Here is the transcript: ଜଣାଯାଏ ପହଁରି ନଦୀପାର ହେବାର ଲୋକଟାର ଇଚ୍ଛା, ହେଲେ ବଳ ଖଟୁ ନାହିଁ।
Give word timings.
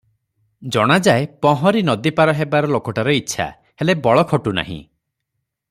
ଜଣାଯାଏ 0.75 1.27
ପହଁରି 1.45 1.83
ନଦୀପାର 1.89 2.35
ହେବାର 2.39 2.71
ଲୋକଟାର 2.77 3.15
ଇଚ୍ଛା, 3.19 3.47
ହେଲେ 3.83 3.97
ବଳ 4.09 4.25
ଖଟୁ 4.33 4.59
ନାହିଁ। 4.63 4.83